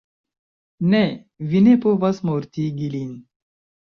[0.93, 1.01] Ne,
[1.51, 3.13] vi ne povas mortigi lin.